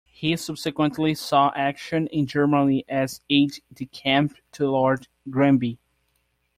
[0.09, 5.77] He subsequently saw action in Germany as aide-de-camp to Lord Granby.